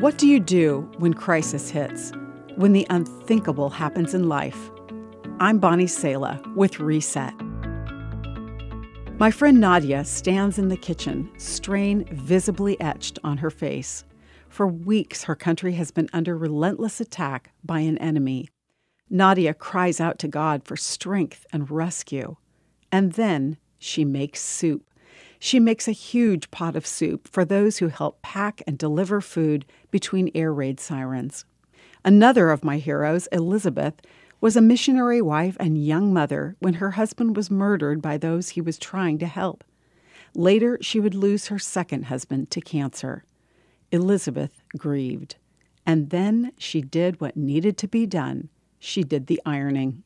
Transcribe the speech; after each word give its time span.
What 0.00 0.18
do 0.18 0.28
you 0.28 0.40
do 0.40 0.86
when 0.98 1.14
crisis 1.14 1.70
hits? 1.70 2.12
When 2.56 2.74
the 2.74 2.86
unthinkable 2.90 3.70
happens 3.70 4.12
in 4.12 4.28
life? 4.28 4.70
I'm 5.40 5.58
Bonnie 5.58 5.86
Sala 5.86 6.38
with 6.54 6.80
Reset. 6.80 7.32
My 9.18 9.30
friend 9.30 9.58
Nadia 9.58 10.04
stands 10.04 10.58
in 10.58 10.68
the 10.68 10.76
kitchen, 10.76 11.30
strain 11.38 12.04
visibly 12.12 12.78
etched 12.78 13.18
on 13.24 13.38
her 13.38 13.48
face. 13.48 14.04
For 14.50 14.66
weeks, 14.66 15.24
her 15.24 15.34
country 15.34 15.72
has 15.72 15.90
been 15.90 16.10
under 16.12 16.36
relentless 16.36 17.00
attack 17.00 17.52
by 17.64 17.80
an 17.80 17.96
enemy. 17.96 18.50
Nadia 19.08 19.54
cries 19.54 19.98
out 19.98 20.18
to 20.18 20.28
God 20.28 20.62
for 20.62 20.76
strength 20.76 21.46
and 21.54 21.70
rescue. 21.70 22.36
And 22.92 23.14
then 23.14 23.56
she 23.78 24.04
makes 24.04 24.42
soup. 24.42 24.90
She 25.38 25.60
makes 25.60 25.86
a 25.86 25.92
huge 25.92 26.50
pot 26.50 26.76
of 26.76 26.86
soup 26.86 27.28
for 27.28 27.44
those 27.44 27.78
who 27.78 27.88
help 27.88 28.22
pack 28.22 28.62
and 28.66 28.78
deliver 28.78 29.20
food 29.20 29.64
between 29.90 30.30
air 30.34 30.52
raid 30.52 30.80
sirens. 30.80 31.44
Another 32.04 32.50
of 32.50 32.64
my 32.64 32.78
heroes, 32.78 33.26
Elizabeth, 33.32 33.94
was 34.40 34.56
a 34.56 34.60
missionary 34.60 35.20
wife 35.20 35.56
and 35.58 35.84
young 35.84 36.12
mother 36.12 36.56
when 36.60 36.74
her 36.74 36.92
husband 36.92 37.36
was 37.36 37.50
murdered 37.50 38.00
by 38.00 38.16
those 38.16 38.50
he 38.50 38.60
was 38.60 38.78
trying 38.78 39.18
to 39.18 39.26
help. 39.26 39.64
Later, 40.34 40.78
she 40.80 41.00
would 41.00 41.14
lose 41.14 41.48
her 41.48 41.58
second 41.58 42.06
husband 42.06 42.50
to 42.50 42.60
cancer. 42.60 43.24
Elizabeth 43.90 44.62
grieved. 44.76 45.36
And 45.86 46.10
then 46.10 46.52
she 46.58 46.82
did 46.82 47.20
what 47.20 47.36
needed 47.36 47.78
to 47.78 47.88
be 47.88 48.06
done 48.06 48.48
she 48.78 49.02
did 49.02 49.26
the 49.26 49.40
ironing. 49.44 50.02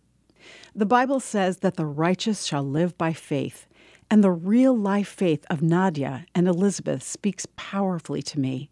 The 0.74 0.86
Bible 0.86 1.20
says 1.20 1.58
that 1.58 1.76
the 1.76 1.86
righteous 1.86 2.44
shall 2.44 2.62
live 2.62 2.96
by 2.96 3.12
faith, 3.12 3.66
and 4.10 4.24
the 4.24 4.32
real 4.32 4.76
life 4.76 5.08
faith 5.08 5.44
of 5.48 5.62
Nadia 5.62 6.26
and 6.34 6.48
Elizabeth 6.48 7.02
speaks 7.02 7.46
powerfully 7.56 8.22
to 8.22 8.40
me. 8.40 8.68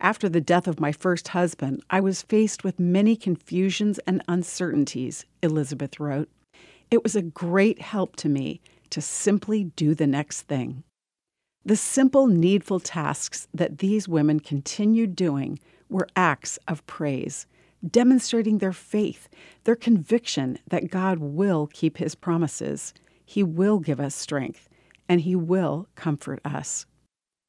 After 0.00 0.28
the 0.28 0.40
death 0.40 0.66
of 0.66 0.80
my 0.80 0.90
first 0.90 1.28
husband, 1.28 1.82
I 1.88 2.00
was 2.00 2.22
faced 2.22 2.64
with 2.64 2.80
many 2.80 3.14
confusions 3.14 4.00
and 4.00 4.22
uncertainties, 4.26 5.24
Elizabeth 5.42 6.00
wrote. 6.00 6.28
It 6.90 7.04
was 7.04 7.14
a 7.14 7.22
great 7.22 7.80
help 7.80 8.16
to 8.16 8.28
me 8.28 8.60
to 8.90 9.00
simply 9.00 9.64
do 9.76 9.94
the 9.94 10.06
next 10.06 10.42
thing. 10.42 10.82
The 11.64 11.76
simple, 11.76 12.26
needful 12.26 12.80
tasks 12.80 13.48
that 13.54 13.78
these 13.78 14.08
women 14.08 14.40
continued 14.40 15.16
doing 15.16 15.58
were 15.88 16.08
acts 16.16 16.58
of 16.68 16.86
praise, 16.86 17.46
demonstrating 17.88 18.58
their 18.58 18.72
faith, 18.72 19.28
their 19.62 19.76
conviction 19.76 20.58
that 20.68 20.90
God 20.90 21.18
will 21.18 21.68
keep 21.72 21.96
his 21.96 22.14
promises 22.14 22.92
he 23.24 23.42
will 23.42 23.78
give 23.78 24.00
us 24.00 24.14
strength, 24.14 24.68
and 25.08 25.20
He 25.22 25.34
will 25.34 25.88
comfort 25.94 26.40
us. 26.44 26.86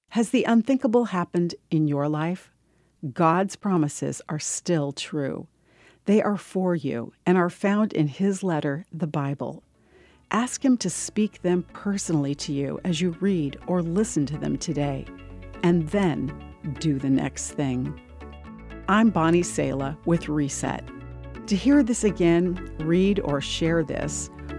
Has 0.09 0.29
the 0.29 0.45
unthinkable 0.45 1.05
happened 1.05 1.55
in 1.69 1.87
your 1.87 2.07
life? 2.07 2.51
God's 3.13 3.55
promises 3.55 4.21
are 4.29 4.39
still 4.39 4.91
true. 4.91 5.47
They 6.05 6.21
are 6.21 6.37
for 6.37 6.75
you 6.75 7.13
and 7.25 7.37
are 7.37 7.49
found 7.49 7.93
in 7.93 8.07
His 8.07 8.43
letter, 8.43 8.85
the 8.91 9.07
Bible. 9.07 9.63
Ask 10.31 10.63
Him 10.63 10.77
to 10.77 10.89
speak 10.89 11.41
them 11.41 11.63
personally 11.73 12.35
to 12.35 12.53
you 12.53 12.79
as 12.83 13.01
you 13.01 13.11
read 13.19 13.57
or 13.67 13.81
listen 13.81 14.25
to 14.27 14.37
them 14.37 14.57
today, 14.57 15.05
and 15.63 15.87
then 15.89 16.33
do 16.79 16.97
the 16.97 17.09
next 17.09 17.51
thing. 17.51 17.99
I'm 18.87 19.09
Bonnie 19.09 19.43
Sala 19.43 19.97
with 20.05 20.29
Reset. 20.29 20.83
To 21.47 21.55
hear 21.55 21.83
this 21.83 22.03
again, 22.03 22.75
read 22.79 23.19
or 23.19 23.39
share 23.41 23.83
this, 23.83 24.29